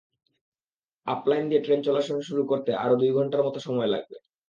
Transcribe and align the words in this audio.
Upline 1.07 1.43
দিয়ে 1.49 1.63
train 1.65 1.79
চলাচল 1.83 2.17
শুরু 2.27 2.43
করতে 2.51 2.71
আরও 2.75 2.95
দুই 3.01 3.11
ঘণ্টার 3.17 3.45
মতো 3.47 3.59
সময় 3.67 3.89
লাগবে। 3.93 4.17